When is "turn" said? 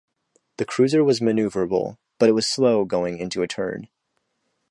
3.47-3.87